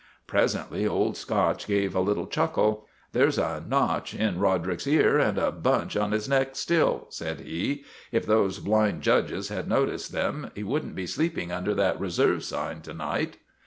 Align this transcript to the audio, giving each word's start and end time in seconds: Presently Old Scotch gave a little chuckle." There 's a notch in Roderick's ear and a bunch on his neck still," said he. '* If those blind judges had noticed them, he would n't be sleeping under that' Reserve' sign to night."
Presently 0.25 0.87
Old 0.87 1.15
Scotch 1.15 1.67
gave 1.67 1.93
a 1.93 1.99
little 2.01 2.25
chuckle." 2.25 2.87
There 3.13 3.29
's 3.29 3.37
a 3.37 3.63
notch 3.67 4.15
in 4.15 4.39
Roderick's 4.39 4.87
ear 4.87 5.19
and 5.19 5.37
a 5.37 5.51
bunch 5.51 5.95
on 5.95 6.11
his 6.11 6.27
neck 6.27 6.55
still," 6.55 7.05
said 7.11 7.41
he. 7.41 7.83
'* 7.97 8.11
If 8.11 8.25
those 8.25 8.57
blind 8.57 9.03
judges 9.03 9.49
had 9.49 9.67
noticed 9.69 10.11
them, 10.11 10.49
he 10.55 10.63
would 10.63 10.83
n't 10.87 10.95
be 10.95 11.05
sleeping 11.05 11.51
under 11.51 11.75
that' 11.75 11.99
Reserve' 12.01 12.43
sign 12.45 12.81
to 12.81 12.95
night." 12.95 13.37